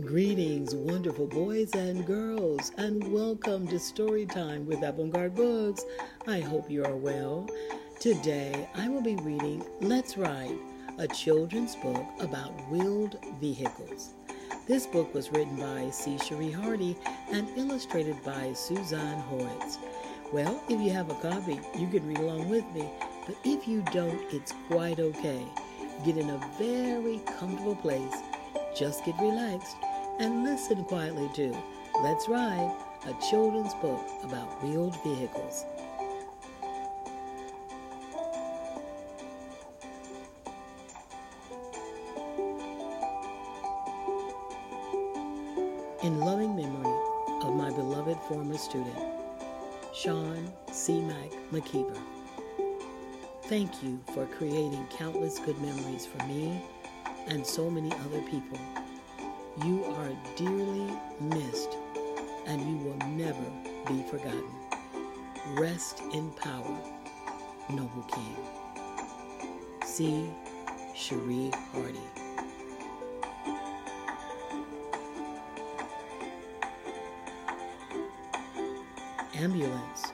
Greetings, 0.00 0.76
wonderful 0.76 1.26
boys 1.26 1.74
and 1.74 2.06
girls, 2.06 2.70
and 2.76 3.12
welcome 3.12 3.66
to 3.66 3.76
Storytime 3.76 4.64
with 4.64 4.82
Avant-Garde 4.82 5.34
Books. 5.34 5.84
I 6.26 6.38
hope 6.38 6.70
you 6.70 6.84
are 6.84 6.94
well. 6.94 7.48
Today 7.98 8.68
I 8.76 8.88
will 8.88 9.00
be 9.00 9.16
reading 9.16 9.64
Let's 9.80 10.16
Ride, 10.16 10.56
a 10.98 11.08
children's 11.08 11.74
book 11.76 12.06
about 12.20 12.52
wheeled 12.70 13.18
vehicles. 13.40 14.14
This 14.68 14.86
book 14.86 15.12
was 15.14 15.32
written 15.32 15.56
by 15.56 15.90
C. 15.90 16.16
Cherie 16.18 16.52
Hardy 16.52 16.96
and 17.32 17.48
illustrated 17.56 18.22
by 18.22 18.52
Suzanne 18.52 19.22
Horwitz. 19.24 19.78
Well, 20.32 20.62
if 20.68 20.80
you 20.80 20.90
have 20.90 21.10
a 21.10 21.14
copy, 21.14 21.60
you 21.76 21.88
can 21.88 22.06
read 22.06 22.18
along 22.18 22.48
with 22.48 22.64
me, 22.72 22.88
but 23.26 23.36
if 23.42 23.66
you 23.66 23.82
don't, 23.90 24.20
it's 24.32 24.54
quite 24.68 25.00
okay. 25.00 25.44
Get 26.04 26.16
in 26.18 26.30
a 26.30 26.50
very 26.56 27.18
comfortable 27.38 27.76
place, 27.76 28.14
just 28.76 29.04
get 29.04 29.18
relaxed, 29.18 29.74
and 30.18 30.42
listen 30.42 30.84
quietly 30.84 31.30
to 31.34 31.56
Let's 32.02 32.28
Ride, 32.28 32.74
a 33.06 33.14
children's 33.30 33.74
book 33.74 34.04
about 34.24 34.62
wheeled 34.62 35.00
vehicles. 35.04 35.64
In 46.02 46.20
loving 46.20 46.56
memory 46.56 46.94
of 47.42 47.54
my 47.54 47.70
beloved 47.70 48.18
former 48.28 48.58
student, 48.58 48.98
Sean 49.94 50.52
C. 50.72 51.00
Mack 51.00 51.30
McKeever. 51.52 52.00
Thank 53.44 53.82
you 53.82 54.00
for 54.14 54.26
creating 54.26 54.86
countless 54.90 55.38
good 55.38 55.60
memories 55.60 56.06
for 56.06 56.24
me 56.26 56.60
and 57.28 57.46
so 57.46 57.70
many 57.70 57.92
other 57.92 58.20
people. 58.22 58.58
You 59.64 59.84
are 59.86 60.10
dearly 60.36 60.92
missed 61.20 61.76
and 62.46 62.60
you 62.60 62.76
will 62.76 63.08
never 63.08 63.44
be 63.88 64.04
forgotten. 64.08 64.48
Rest 65.56 66.00
in 66.12 66.30
power, 66.32 66.78
Noble 67.68 68.04
King. 68.04 68.36
C. 69.84 70.30
Cherie 70.94 71.50
Hardy. 71.72 71.98
Ambulance. 79.34 80.12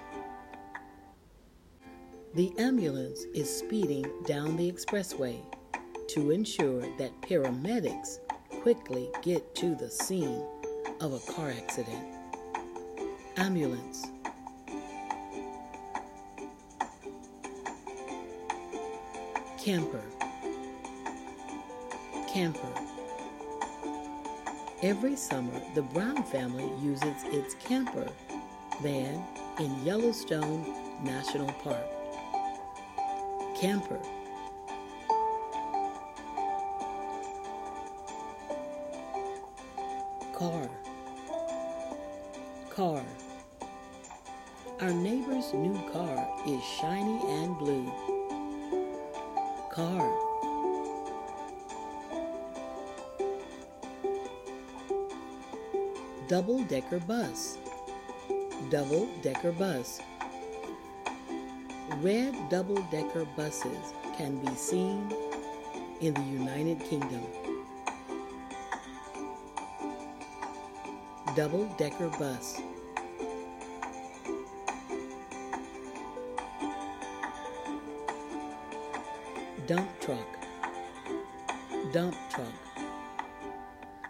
The 2.34 2.53
ambulance 2.59 3.25
is 3.34 3.55
speeding 3.55 4.06
down 4.27 4.56
the 4.56 4.72
expressway 4.72 5.39
to 6.09 6.31
ensure 6.31 6.81
that 6.97 7.20
paramedics 7.20 8.19
quickly 8.65 9.11
get 9.20 9.55
to 9.55 9.75
the 9.75 9.91
scene 9.91 10.43
of 11.03 11.12
a 11.12 11.33
car 11.33 11.51
accident. 11.51 12.03
Ambulance. 13.37 14.06
Camper. 19.62 20.01
Camper. 22.33 22.73
Every 24.83 25.15
summer, 25.15 25.61
the 25.75 25.83
Brown 25.83 26.23
family 26.23 26.73
uses 26.83 27.23
its 27.25 27.53
camper 27.56 28.09
van 28.81 29.23
in 29.61 29.84
Yellowstone 29.84 30.65
National 31.05 31.53
Park. 31.62 31.84
Camper. 33.61 34.01
Car. 40.35 40.69
Car. 42.71 43.05
Our 44.81 44.91
neighbor's 44.91 45.55
new 45.55 45.81
car 45.93 46.28
is 46.45 46.61
shiny 46.81 47.21
and 47.28 47.56
blue. 47.56 47.87
Car. 49.71 50.11
Double 56.27 56.65
decker 56.65 56.99
bus. 56.99 57.59
Double 58.71 59.09
decker 59.23 59.53
bus. 59.53 60.00
Red 62.03 62.34
double 62.50 62.83
decker 62.91 63.25
buses 63.37 63.94
can 64.17 64.44
be 64.44 64.53
seen 64.56 65.15
in 66.00 66.12
the 66.12 66.23
United 66.23 66.81
Kingdom. 66.81 67.23
Double 71.34 71.65
decker 71.77 72.09
bus. 72.11 72.61
Dump 79.67 79.89
truck. 80.00 80.39
Dump 81.93 82.15
truck. 82.31 82.47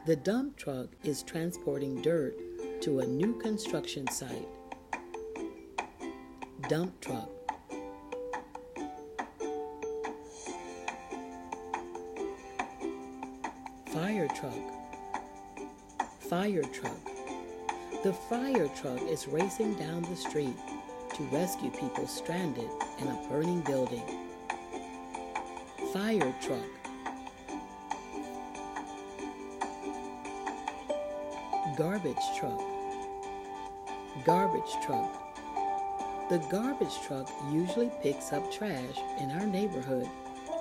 The 0.04 0.16
dump 0.16 0.58
truck 0.58 0.88
is 1.02 1.22
transporting 1.22 2.02
dirt 2.02 2.36
to 2.82 3.00
a 3.00 3.06
new 3.06 3.38
construction 3.38 4.06
site. 4.10 4.48
Dump 6.68 7.00
truck. 7.00 7.30
Fire 13.86 14.28
truck. 14.28 14.58
Fire 16.28 16.62
truck. 16.64 17.13
The 18.04 18.12
fire 18.12 18.68
truck 18.68 19.00
is 19.00 19.26
racing 19.28 19.76
down 19.76 20.02
the 20.02 20.14
street 20.14 20.54
to 21.14 21.22
rescue 21.32 21.70
people 21.70 22.06
stranded 22.06 22.68
in 22.98 23.08
a 23.08 23.26
burning 23.30 23.62
building. 23.62 24.02
Fire 25.90 26.34
truck. 26.42 26.60
Garbage 31.78 32.16
truck. 32.38 32.60
Garbage 34.26 34.72
truck. 34.84 35.10
The 36.28 36.46
garbage 36.50 37.00
truck 37.06 37.30
usually 37.50 37.90
picks 38.02 38.34
up 38.34 38.52
trash 38.52 38.98
in 39.18 39.30
our 39.30 39.46
neighborhood 39.46 40.06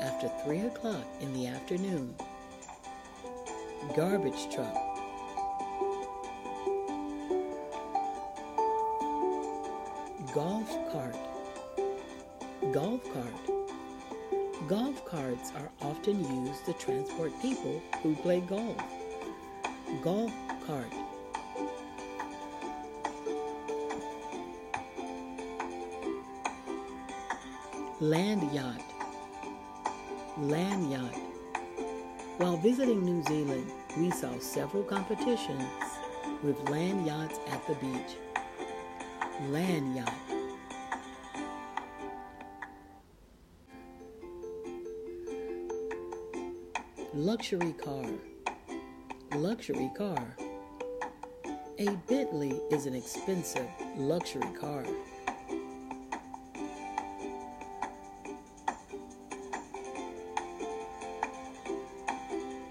after 0.02 0.30
3 0.46 0.60
o'clock 0.62 1.06
in 1.20 1.34
the 1.34 1.48
afternoon. 1.48 2.16
Garbage 3.98 4.50
truck. 4.50 4.93
Golf 12.74 13.04
cart. 13.14 14.68
Golf 14.68 15.06
carts 15.06 15.52
are 15.56 15.70
often 15.84 16.48
used 16.48 16.66
to 16.66 16.74
transport 16.74 17.32
people 17.40 17.80
who 18.02 18.16
play 18.16 18.42
golf. 18.42 18.82
Golf 20.02 20.34
cart. 20.66 20.92
Land 28.00 28.52
yacht. 28.52 28.82
Land 30.40 30.92
yacht. 30.92 31.20
While 32.38 32.58
visiting 32.58 33.06
New 33.06 33.22
Zealand, 33.22 33.72
we 34.00 34.10
saw 34.10 34.40
several 34.40 34.82
competitions 34.82 35.70
with 36.42 36.58
land 36.70 37.06
yachts 37.06 37.40
at 37.52 37.68
the 37.68 37.76
beach. 37.76 38.18
Land 39.52 39.96
yacht. 39.96 40.23
Luxury 47.16 47.74
car. 47.74 48.08
Luxury 49.36 49.92
car. 49.96 50.36
A 51.78 51.90
Bentley 52.08 52.60
is 52.72 52.88
an 52.88 52.96
expensive 52.96 53.68
luxury 53.96 54.52
car. 54.60 54.84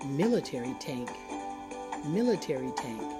Military 0.06 0.74
tank. 0.80 1.08
Military 2.06 2.72
tank. 2.76 3.12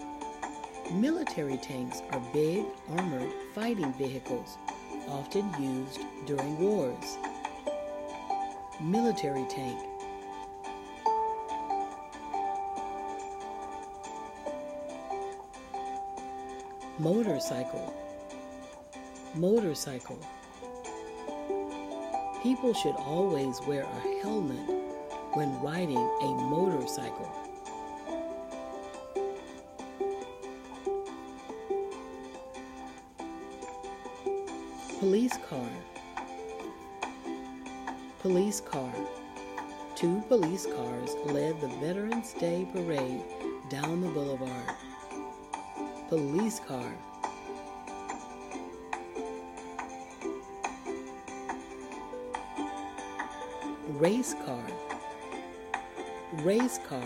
Military 0.91 1.57
tanks 1.59 2.03
are 2.11 2.21
big, 2.33 2.65
armored 2.97 3.31
fighting 3.55 3.93
vehicles, 3.93 4.59
often 5.07 5.49
used 5.63 6.01
during 6.27 6.59
wars. 6.59 7.17
Military 8.81 9.47
tank. 9.49 9.92
motorcycle, 16.99 17.95
motorcycle. 19.35 20.19
People 22.43 22.75
should 22.75 22.97
always 22.97 23.61
wear 23.63 23.83
a 23.83 24.23
helmet 24.23 24.69
when 25.33 25.59
riding 25.63 25.97
a 25.97 26.35
motorcycle. 26.51 27.31
Police 34.99 35.39
car, 35.49 35.69
police 38.21 38.61
car. 38.61 38.93
Two 39.97 40.23
police 40.29 40.67
cars 40.67 41.15
led 41.27 41.61
the 41.61 41.69
Veterans 41.69 42.33
Day 42.35 42.67
Parade 42.73 43.23
down 43.69 44.01
the 44.01 44.09
boulevard. 44.09 44.75
Police 46.13 46.61
car. 46.61 46.93
Race 53.89 54.35
car. 54.45 54.67
Race 56.43 56.79
car. 56.87 57.03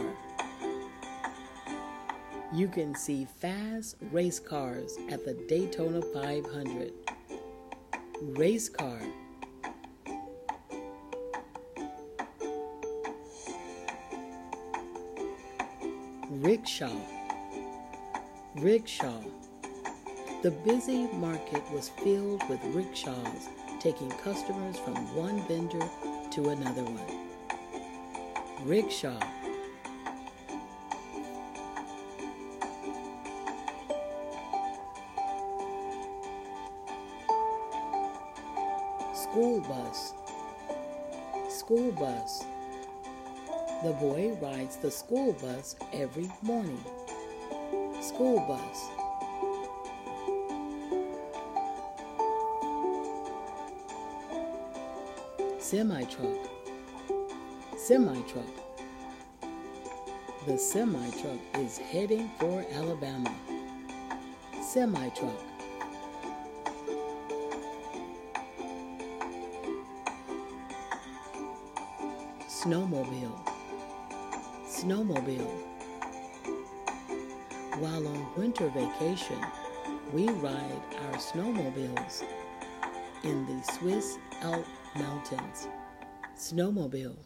You 2.53 2.67
can 2.67 2.97
see 2.97 3.29
fast 3.41 3.95
race 4.11 4.41
cars 4.41 4.99
at 5.09 5.25
the 5.25 5.35
Daytona 5.49 6.03
500. 6.13 6.93
Race 8.23 8.69
car. 8.69 8.99
Rickshaw. 16.29 17.16
Rickshaw. 18.61 19.21
The 20.43 20.51
busy 20.51 21.09
market 21.09 21.63
was 21.71 21.91
filled 21.91 22.49
with 22.49 22.59
rickshaws 22.75 23.51
taking 23.81 24.11
customers 24.11 24.79
from 24.79 24.95
one 25.15 25.47
vendor 25.47 25.87
to 26.31 26.49
another 26.49 26.83
one. 26.83 28.67
Rickshaw. 28.67 29.21
School 39.15 39.61
bus. 39.61 40.15
School 41.51 41.93
bus. 41.93 42.47
The 43.85 43.93
boy 43.93 44.39
rides 44.41 44.77
the 44.77 44.91
school 44.91 45.35
bus 45.35 45.77
every 45.93 46.31
morning. 46.41 46.83
School 48.07 48.39
bus. 48.47 48.89
Semi 55.59 56.05
truck. 56.05 56.39
Semi 57.77 58.23
truck. 58.29 58.45
The 60.47 60.57
semi 60.57 61.11
truck 61.21 61.41
is 61.55 61.79
heading 61.79 62.31
for 62.39 62.65
Alabama. 62.73 63.35
Semi 64.63 65.09
truck. 65.09 65.43
Snowmobile. 72.47 73.37
Snowmobile. 74.69 75.76
While 77.79 78.09
on 78.09 78.27
winter 78.39 78.71
vacation, 78.71 79.39
we 80.11 80.31
ride 80.31 80.83
our 81.03 81.19
snowmobiles 81.19 82.25
in 83.23 83.45
the 83.45 83.63
Swiss 83.75 84.17
Alp 84.41 84.65
Mountains. 84.95 85.69
Snowmobile. 86.39 87.19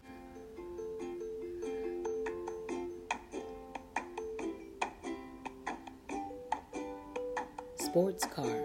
Sports 7.76 8.26
car. 8.26 8.62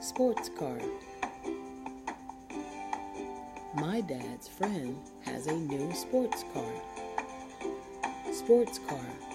Sports 0.00 0.50
car. 0.58 0.78
My 3.76 4.00
dad's 4.00 4.48
friend 4.48 4.98
has 5.22 5.46
a 5.46 5.54
new 5.54 5.94
sports 5.94 6.44
car. 6.52 6.72
Sports 8.32 8.80
car. 8.88 9.29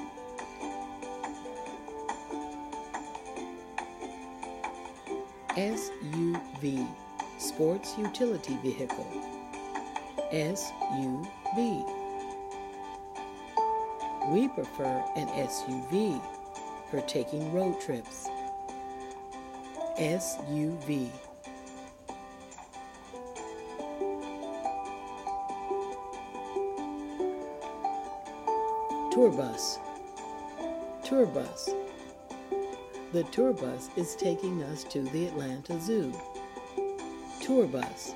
SUV, 5.55 6.85
Sports 7.37 7.97
Utility 7.97 8.57
Vehicle. 8.57 9.07
SUV. 10.33 11.91
We 14.33 14.49
prefer 14.49 15.03
an 15.15 15.27
SUV 15.29 16.21
for 16.91 16.99
taking 17.01 17.53
road 17.53 17.79
trips. 17.79 18.27
SUV. 19.97 21.09
Tour 29.13 29.31
bus. 29.31 29.79
Tour 31.05 31.25
bus. 31.27 31.69
The 33.15 33.23
tour 33.23 33.53
bus 33.53 33.89
is 33.95 34.13
taking 34.13 34.61
us 34.63 34.83
to 34.89 35.01
the 35.01 35.27
Atlanta 35.27 35.79
Zoo. 35.79 36.11
Tour 37.39 37.65
bus. 37.65 38.13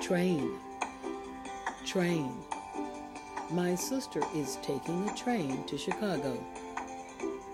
Train. 0.00 0.58
Train. 1.86 2.34
My 3.52 3.76
sister 3.76 4.22
is 4.34 4.58
taking 4.62 5.08
a 5.08 5.14
train 5.14 5.62
to 5.66 5.78
Chicago. 5.78 6.44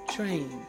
Train. 0.09 0.67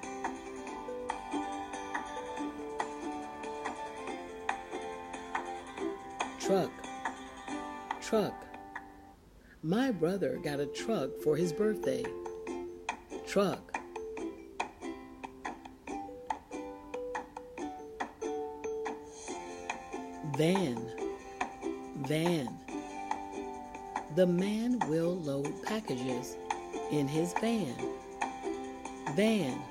Truck. 6.42 6.72
Truck. 8.02 8.49
My 9.62 9.92
brother 9.92 10.40
got 10.42 10.62
a 10.62 10.68
truck 10.68 11.20
for 11.22 11.36
his 11.36 11.52
birthday. 11.52 12.06
Truck. 13.28 13.78
Van. 20.38 20.90
Van. 22.08 22.48
The 24.16 24.26
man 24.26 24.80
will 24.88 25.18
load 25.18 25.52
packages 25.66 26.38
in 26.90 27.10
his 27.10 27.34
van. 27.42 27.76
Van. 29.18 29.62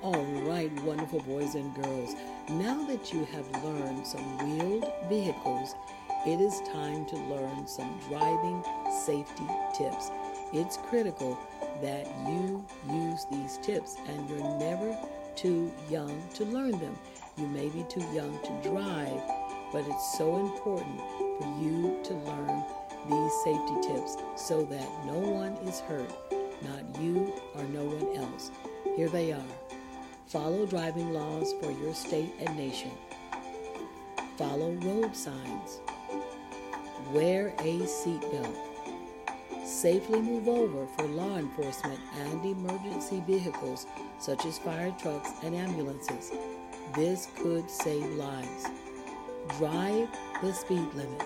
All 0.00 0.24
right, 0.44 0.70
wonderful 0.84 1.20
boys 1.22 1.56
and 1.56 1.74
girls. 1.74 2.14
Now 2.54 2.82
that 2.86 3.12
you 3.12 3.24
have 3.26 3.64
learned 3.64 4.04
some 4.04 4.38
wheeled 4.38 4.92
vehicles, 5.08 5.76
it 6.26 6.40
is 6.40 6.60
time 6.72 7.06
to 7.06 7.16
learn 7.16 7.64
some 7.68 7.96
driving 8.08 8.64
safety 9.06 9.46
tips. 9.72 10.10
It's 10.52 10.76
critical 10.76 11.38
that 11.80 12.08
you 12.26 12.66
use 12.90 13.24
these 13.30 13.56
tips 13.58 13.98
and 14.08 14.28
you're 14.28 14.58
never 14.58 14.98
too 15.36 15.72
young 15.88 16.20
to 16.34 16.44
learn 16.44 16.72
them. 16.72 16.98
You 17.36 17.46
may 17.46 17.68
be 17.68 17.84
too 17.84 18.04
young 18.12 18.36
to 18.42 18.68
drive, 18.68 19.22
but 19.72 19.84
it's 19.86 20.18
so 20.18 20.36
important 20.38 21.00
for 21.38 21.56
you 21.62 22.00
to 22.02 22.14
learn 22.14 22.64
these 23.08 23.32
safety 23.44 23.94
tips 23.94 24.16
so 24.34 24.64
that 24.64 24.88
no 25.06 25.20
one 25.20 25.52
is 25.68 25.78
hurt, 25.78 26.10
not 26.62 27.00
you 27.00 27.32
or 27.54 27.62
no 27.62 27.84
one 27.84 28.16
else. 28.16 28.50
Here 28.96 29.08
they 29.08 29.30
are. 29.30 29.69
Follow 30.30 30.64
driving 30.64 31.12
laws 31.12 31.52
for 31.60 31.72
your 31.72 31.92
state 31.92 32.32
and 32.38 32.56
nation. 32.56 32.92
Follow 34.36 34.70
road 34.74 35.16
signs. 35.16 35.80
Wear 37.12 37.48
a 37.58 37.80
seatbelt. 37.80 38.56
Safely 39.66 40.20
move 40.20 40.46
over 40.46 40.86
for 40.96 41.08
law 41.08 41.36
enforcement 41.36 41.98
and 42.20 42.44
emergency 42.44 43.20
vehicles 43.26 43.88
such 44.20 44.46
as 44.46 44.56
fire 44.56 44.94
trucks 45.00 45.32
and 45.42 45.56
ambulances. 45.56 46.30
This 46.94 47.26
could 47.42 47.68
save 47.68 48.06
lives. 48.12 48.66
Drive 49.58 50.08
the 50.44 50.52
speed 50.52 50.94
limit. 50.94 51.24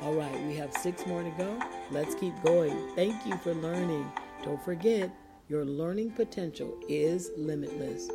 All 0.00 0.14
right, 0.14 0.42
we 0.44 0.54
have 0.54 0.72
six 0.72 1.06
more 1.06 1.22
to 1.22 1.30
go. 1.32 1.60
Let's 1.90 2.14
keep 2.14 2.42
going. 2.42 2.94
Thank 2.94 3.26
you 3.26 3.36
for 3.36 3.52
learning. 3.52 4.10
Don't 4.42 4.64
forget, 4.64 5.10
your 5.48 5.64
learning 5.64 6.10
potential 6.10 6.76
is 6.88 7.30
limitless. 7.36 8.08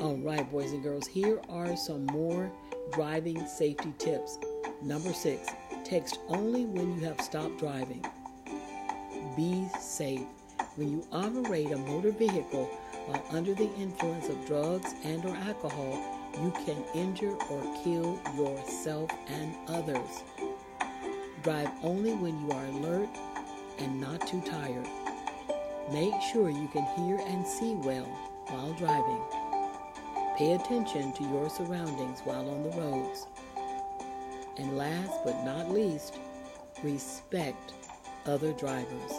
All 0.00 0.16
right, 0.16 0.50
boys 0.50 0.72
and 0.72 0.82
girls, 0.82 1.06
here 1.06 1.40
are 1.48 1.76
some 1.76 2.06
more 2.06 2.50
driving 2.92 3.46
safety 3.46 3.92
tips. 3.98 4.38
Number 4.82 5.12
six, 5.12 5.48
text 5.84 6.18
only 6.28 6.64
when 6.64 6.98
you 6.98 7.04
have 7.04 7.20
stopped 7.20 7.58
driving. 7.58 8.04
Be 9.36 9.68
safe. 9.80 10.26
When 10.74 10.90
you 10.90 11.06
operate 11.12 11.70
a 11.70 11.76
motor 11.76 12.12
vehicle 12.12 12.66
while 13.06 13.24
under 13.30 13.54
the 13.54 13.72
influence 13.74 14.28
of 14.28 14.46
drugs 14.46 14.94
and 15.04 15.24
or 15.24 15.34
alcohol, 15.36 16.00
you 16.42 16.50
can 16.64 16.84
injure 16.94 17.36
or 17.50 17.62
kill 17.84 18.20
yourself 18.36 19.10
and 19.28 19.54
others. 19.68 20.24
Drive 21.42 21.70
only 21.82 22.14
when 22.14 22.40
you 22.40 22.50
are 22.52 22.66
alert 22.66 23.08
and 23.78 24.00
not 24.00 24.26
too 24.26 24.40
tired. 24.40 24.86
Make 25.92 26.20
sure 26.32 26.50
you 26.50 26.68
can 26.68 26.84
hear 26.96 27.18
and 27.18 27.46
see 27.46 27.74
well 27.74 28.04
while 28.48 28.72
driving. 28.74 29.22
Pay 30.36 30.52
attention 30.52 31.12
to 31.14 31.22
your 31.24 31.48
surroundings 31.48 32.20
while 32.24 32.48
on 32.48 32.62
the 32.62 32.76
roads. 32.76 33.26
And 34.56 34.76
last 34.76 35.24
but 35.24 35.44
not 35.44 35.70
least, 35.70 36.18
respect 36.82 37.72
other 38.26 38.52
drivers. 38.52 39.12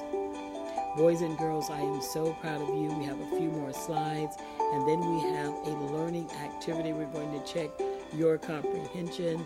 Boys 0.98 1.22
and 1.22 1.38
girls, 1.38 1.70
I 1.70 1.82
am 1.82 2.02
so 2.02 2.34
proud 2.42 2.62
of 2.62 2.70
you. 2.70 2.90
We 2.98 3.06
have 3.06 3.20
a 3.20 3.38
few 3.38 3.50
more 3.50 3.74
slides, 3.74 4.38
and 4.60 4.88
then 4.88 5.00
we 5.00 5.22
have 5.32 5.54
a 5.54 5.72
learning 5.94 6.30
activity. 6.32 6.94
We're 6.94 7.06
going 7.06 7.32
to 7.32 7.46
check 7.46 7.70
your 8.14 8.38
comprehension. 8.38 9.46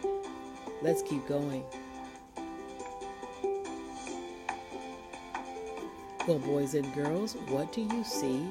Let's 0.81 1.01
keep 1.01 1.27
going. 1.27 1.63
Well, 6.25 6.39
boys 6.39 6.73
and 6.73 6.93
girls, 6.95 7.33
what 7.49 7.73
do 7.73 7.81
you 7.81 8.01
see 8.05 8.47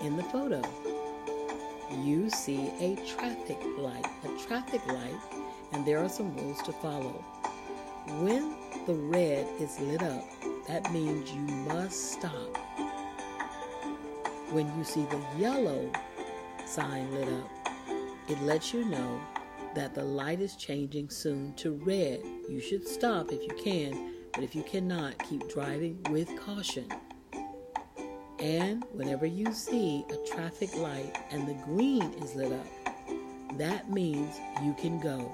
in 0.00 0.16
the 0.16 0.22
photo? 0.22 0.62
You 2.04 2.30
see 2.30 2.70
a 2.78 2.94
traffic 3.04 3.58
light, 3.78 4.06
a 4.24 4.46
traffic 4.46 4.86
light, 4.86 5.20
and 5.72 5.84
there 5.84 5.98
are 5.98 6.08
some 6.08 6.36
rules 6.36 6.62
to 6.62 6.72
follow. 6.72 7.24
When 8.20 8.54
the 8.86 8.94
red 8.94 9.44
is 9.58 9.80
lit 9.80 10.04
up, 10.04 10.24
that 10.68 10.92
means 10.92 11.32
you 11.32 11.40
must 11.40 12.12
stop. 12.12 12.56
When 14.52 14.72
you 14.78 14.84
see 14.84 15.04
the 15.06 15.20
yellow 15.36 15.90
sign 16.64 17.12
lit 17.12 17.28
up, 17.28 17.50
it 18.28 18.40
lets 18.42 18.72
you 18.72 18.84
know 18.84 19.20
that 19.74 19.96
the 19.96 20.04
light 20.04 20.40
is 20.40 20.54
changing 20.54 21.10
soon 21.10 21.54
to 21.54 21.72
red. 21.72 22.20
You 22.48 22.60
should 22.60 22.86
stop 22.86 23.32
if 23.32 23.42
you 23.42 23.56
can, 23.64 24.12
but 24.32 24.44
if 24.44 24.54
you 24.54 24.62
cannot, 24.62 25.18
keep 25.28 25.48
driving 25.48 26.00
with 26.08 26.30
caution. 26.38 26.86
And 28.46 28.84
whenever 28.92 29.26
you 29.26 29.52
see 29.52 30.04
a 30.08 30.32
traffic 30.32 30.72
light 30.76 31.18
and 31.32 31.48
the 31.48 31.54
green 31.64 32.04
is 32.22 32.36
lit 32.36 32.52
up, 32.52 32.66
that 33.58 33.90
means 33.90 34.38
you 34.62 34.72
can 34.78 35.00
go. 35.00 35.32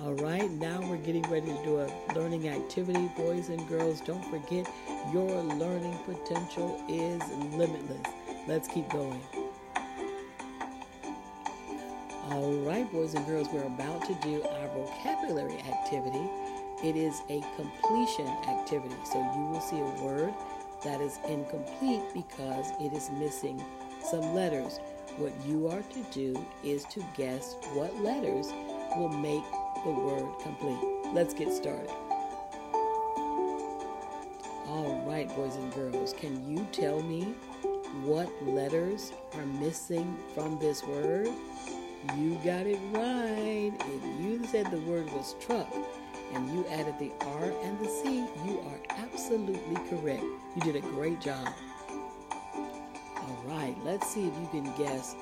All 0.00 0.14
right, 0.14 0.48
now 0.52 0.80
we're 0.88 0.98
getting 0.98 1.24
ready 1.24 1.48
to 1.48 1.64
do 1.64 1.80
a 1.80 1.90
learning 2.14 2.48
activity. 2.48 3.10
Boys 3.16 3.48
and 3.48 3.66
girls, 3.66 4.00
don't 4.02 4.24
forget 4.26 4.70
your 5.12 5.42
learning 5.42 5.98
potential 6.04 6.80
is 6.88 7.20
limitless. 7.56 8.06
Let's 8.46 8.68
keep 8.68 8.88
going. 8.90 9.20
All 12.30 12.52
right, 12.58 12.88
boys 12.92 13.14
and 13.14 13.26
girls, 13.26 13.48
we're 13.52 13.66
about 13.66 14.06
to 14.06 14.14
do 14.22 14.44
our 14.44 14.68
vocabulary 14.68 15.58
activity. 15.58 16.22
It 16.84 16.94
is 16.94 17.20
a 17.30 17.42
completion 17.56 18.28
activity. 18.46 18.94
So 19.10 19.18
you 19.18 19.46
will 19.46 19.60
see 19.60 19.80
a 19.80 20.04
word 20.04 20.32
that 20.84 21.00
is 21.00 21.18
incomplete 21.28 22.02
because 22.12 22.70
it 22.80 22.92
is 22.92 23.10
missing 23.10 23.62
some 24.10 24.34
letters. 24.34 24.78
What 25.16 25.32
you 25.46 25.68
are 25.68 25.82
to 25.82 26.02
do 26.12 26.46
is 26.62 26.84
to 26.86 27.04
guess 27.16 27.56
what 27.72 27.94
letters 28.00 28.52
will 28.96 29.08
make 29.08 29.44
the 29.84 29.90
word 29.90 30.26
complete. 30.42 30.78
Let's 31.12 31.34
get 31.34 31.52
started. 31.52 31.90
All 34.66 35.04
right, 35.06 35.28
boys 35.36 35.56
and 35.56 35.72
girls, 35.72 36.12
can 36.12 36.48
you 36.50 36.66
tell 36.72 37.02
me 37.02 37.34
what 38.02 38.28
letters 38.42 39.12
are 39.36 39.46
missing 39.46 40.16
from 40.34 40.58
this 40.58 40.82
word? 40.84 41.28
You 42.18 42.34
got 42.44 42.66
it 42.66 42.78
right. 42.92 43.72
If 43.78 44.20
you 44.20 44.44
said 44.46 44.70
the 44.70 44.80
word 44.80 45.10
was 45.12 45.36
truck, 45.40 45.72
and 46.34 46.52
you 46.52 46.66
added 46.66 46.98
the 46.98 47.12
R 47.20 47.52
and 47.62 47.78
the 47.78 47.88
C, 47.88 48.26
you 48.44 48.60
are 48.66 48.96
absolutely 48.98 49.76
correct. 49.88 50.24
You 50.56 50.62
did 50.62 50.76
a 50.76 50.80
great 50.80 51.20
job. 51.20 51.48
All 53.16 53.42
right, 53.46 53.76
let's 53.84 54.08
see 54.08 54.26
if 54.26 54.34
you 54.38 54.48
can 54.50 54.64
guess 54.76 55.14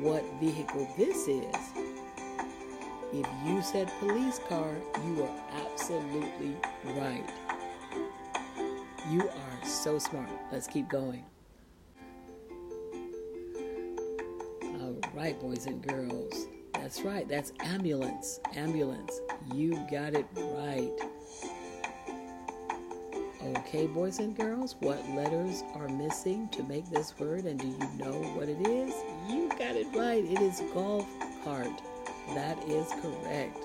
what 0.00 0.24
vehicle 0.40 0.88
this 0.96 1.28
is. 1.28 1.54
If 3.12 3.26
you 3.44 3.62
said 3.62 3.90
police 3.98 4.40
car, 4.48 4.74
you 5.06 5.22
are 5.22 5.62
absolutely 5.64 6.56
right. 6.96 7.28
You 9.10 9.28
are 9.28 9.66
so 9.66 9.98
smart. 9.98 10.28
Let's 10.52 10.66
keep 10.66 10.88
going. 10.88 11.24
All 14.62 14.96
right, 15.14 15.38
boys 15.40 15.66
and 15.66 15.86
girls. 15.86 16.46
That's 16.86 17.02
right. 17.02 17.28
That's 17.28 17.52
ambulance. 17.58 18.38
Ambulance. 18.54 19.20
You 19.52 19.74
got 19.90 20.14
it 20.14 20.24
right. 20.36 20.92
Okay, 23.42 23.88
boys 23.88 24.20
and 24.20 24.36
girls, 24.36 24.76
what 24.78 25.04
letters 25.10 25.64
are 25.74 25.88
missing 25.88 26.48
to 26.50 26.62
make 26.62 26.88
this 26.88 27.18
word, 27.18 27.44
and 27.44 27.58
do 27.58 27.66
you 27.66 27.90
know 27.98 28.12
what 28.36 28.48
it 28.48 28.64
is? 28.68 28.94
You 29.28 29.48
got 29.48 29.74
it 29.74 29.88
right. 29.96 30.24
It 30.24 30.40
is 30.40 30.62
golf 30.72 31.08
cart. 31.42 31.82
That 32.36 32.56
is 32.68 32.86
correct. 33.02 33.58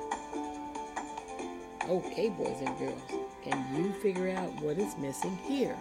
Okay, 1.87 2.29
boys 2.29 2.59
and 2.65 2.75
girls, 2.79 3.03
can 3.43 3.75
you 3.75 3.93
figure 4.01 4.31
out 4.31 4.49
what 4.63 4.79
is 4.79 4.97
missing 4.97 5.37
here? 5.43 5.77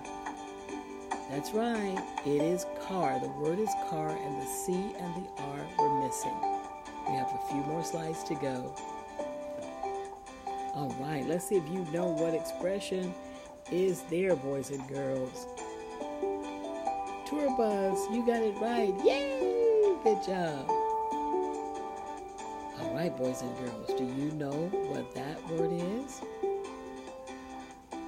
That's 1.30 1.52
right. 1.52 2.04
It 2.26 2.42
is 2.42 2.66
car. 2.87 3.18
The 3.18 3.28
word 3.28 3.59
is 3.59 3.70
car, 3.88 4.11
and 4.11 4.42
the 4.42 4.47
C 4.47 4.75
and 4.75 5.14
the 5.14 5.42
R 5.42 5.66
were 5.78 6.04
missing. 6.04 6.59
We 7.09 7.14
have 7.14 7.33
a 7.33 7.38
few 7.49 7.62
more 7.62 7.85
slides 7.85 8.23
to 8.25 8.35
go. 8.35 8.75
All 10.75 10.95
right, 11.00 11.26
let's 11.26 11.47
see 11.47 11.57
if 11.57 11.69
you 11.69 11.85
know 11.92 12.07
what 12.07 12.35
expression 12.35 13.12
is 13.73 14.02
there, 14.02 14.37
boys 14.37 14.71
and 14.71 14.87
girls. 14.88 15.47
Tour 17.26 17.57
bus, 17.57 17.99
you 18.11 18.25
got 18.26 18.42
it 18.42 18.57
right. 18.61 18.95
Yay! 19.04 19.97
Good 20.02 20.23
job. 20.25 20.69
All 22.80 22.95
right, 22.95 23.14
boys 23.16 23.42
and 23.42 23.57
girls, 23.59 23.88
do 23.99 24.04
you 24.04 24.30
know 24.33 24.69
what 24.88 25.14
that 25.14 25.47
word 25.50 25.73
is? 25.73 26.23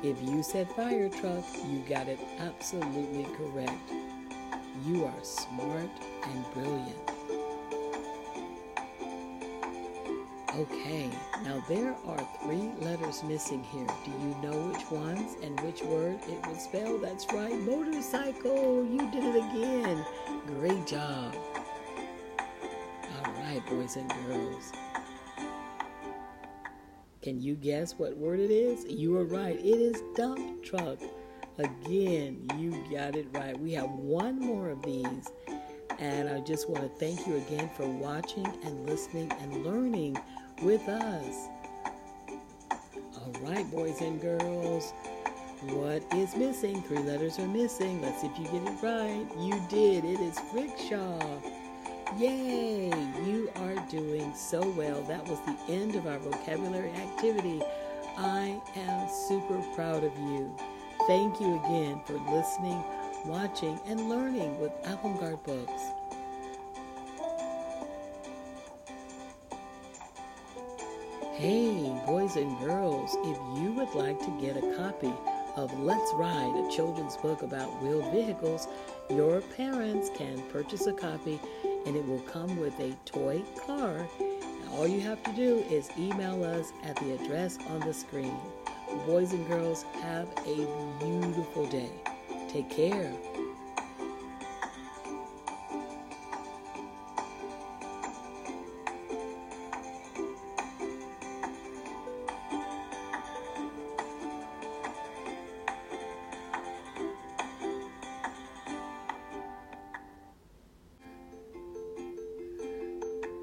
If 0.03 0.21
you 0.23 0.43
said 0.43 0.69
fire 0.71 1.09
truck, 1.09 1.45
you 1.69 1.85
got 1.89 2.09
it 2.09 2.19
absolutely 2.41 3.25
correct. 3.37 3.93
You 4.85 5.05
are 5.05 5.23
smart 5.23 5.91
and 6.25 6.53
brilliant. 6.55 7.12
Okay, 10.55 11.09
now 11.45 11.65
there 11.67 11.97
are 12.07 12.29
three 12.43 12.73
letters 12.81 13.23
missing 13.23 13.65
here. 13.65 13.87
Do 14.05 14.11
you 14.11 14.37
know 14.43 14.69
which 14.69 14.91
ones 14.91 15.37
and 15.43 15.59
which 15.61 15.81
word 15.83 16.19
it 16.29 16.47
would 16.47 16.61
spell? 16.61 16.99
That's 16.99 17.25
right, 17.33 17.59
motorcycle. 17.59 18.85
You 18.85 19.11
did 19.11 19.25
it 19.25 19.37
again. 19.37 20.05
Great 20.47 20.87
job. 20.87 21.35
All 22.39 23.33
right, 23.33 23.63
boys 23.67 23.97
and 23.97 24.11
girls. 24.27 24.73
Can 27.23 27.41
you 27.41 27.55
guess 27.55 27.95
what 27.99 28.15
word 28.19 28.39
it 28.39 28.51
is? 28.51 28.85
You 28.85 29.17
are 29.17 29.25
right. 29.25 29.57
It 29.59 29.65
is 29.65 30.03
dump 30.15 30.63
truck. 30.63 30.99
Again, 31.57 32.47
you 32.59 32.73
got 32.91 33.17
it 33.17 33.27
right. 33.33 33.59
We 33.59 33.73
have 33.73 33.89
one 33.89 34.39
more 34.39 34.69
of 34.69 34.83
these. 34.83 35.31
And 35.99 36.29
I 36.29 36.41
just 36.41 36.69
want 36.69 36.83
to 36.83 36.89
thank 36.99 37.27
you 37.27 37.37
again 37.37 37.71
for 37.75 37.87
watching 37.87 38.47
and 38.65 38.87
listening 38.87 39.33
and 39.41 39.65
learning 39.65 40.19
with 40.63 40.89
us. 40.89 41.49
All 42.71 43.33
right, 43.43 43.69
boys 43.71 44.01
and 44.01 44.21
girls. 44.21 44.93
What 45.67 46.03
is 46.15 46.35
missing? 46.37 46.83
Three 46.83 46.99
letters 46.99 47.39
are 47.39 47.47
missing. 47.47 48.03
Let's 48.03 48.21
see 48.21 48.29
if 48.29 48.39
you 48.39 48.45
get 48.47 48.73
it 48.73 48.83
right. 48.83 49.27
You 49.39 49.63
did. 49.69 50.05
It 50.05 50.21
is 50.21 50.39
rickshaw. 50.53 51.19
Yay! 52.19 52.89
You 53.25 53.51
are 53.57 53.77
doing 53.89 54.35
so 54.35 54.69
well. 54.71 55.03
That 55.03 55.27
was 55.29 55.39
the 55.41 55.73
end 55.73 55.95
of 55.95 56.07
our 56.07 56.19
vocabulary 56.19 56.91
activity. 56.91 57.63
I 58.19 58.61
am 58.77 59.09
super 59.29 59.63
proud 59.75 60.05
of 60.05 60.17
you. 60.19 60.55
Thank 61.07 61.41
you 61.41 61.59
again 61.65 62.01
for 62.05 62.15
listening, 62.31 62.83
watching, 63.25 63.81
and 63.87 64.09
learning 64.09 64.61
with 64.61 64.73
Avant 64.85 65.19
Garde 65.19 65.43
Books. 65.45 65.83
Hey, 71.43 71.93
boys 72.07 72.37
and 72.37 72.57
girls, 72.61 73.17
if 73.25 73.37
you 73.61 73.73
would 73.73 73.93
like 73.97 74.21
to 74.21 74.41
get 74.41 74.57
a 74.57 74.77
copy 74.77 75.13
of 75.57 75.77
Let's 75.81 76.13
Ride, 76.15 76.55
a 76.55 76.71
children's 76.71 77.17
book 77.17 77.43
about 77.43 77.83
wheeled 77.83 78.13
vehicles, 78.13 78.69
your 79.11 79.41
parents 79.41 80.09
can 80.15 80.41
purchase 80.53 80.87
a 80.87 80.93
copy 80.93 81.41
and 81.85 81.97
it 81.97 82.07
will 82.07 82.21
come 82.21 82.57
with 82.61 82.79
a 82.79 82.93
toy 83.05 83.43
car. 83.67 84.07
All 84.71 84.87
you 84.87 85.01
have 85.01 85.21
to 85.25 85.33
do 85.33 85.65
is 85.69 85.91
email 85.99 86.45
us 86.45 86.73
at 86.85 86.95
the 86.99 87.15
address 87.17 87.59
on 87.71 87.81
the 87.81 87.93
screen. 87.93 88.37
Boys 89.05 89.33
and 89.33 89.45
girls, 89.49 89.83
have 90.01 90.29
a 90.47 90.95
beautiful 91.01 91.67
day. 91.67 91.91
Take 92.49 92.71
care. 92.71 93.13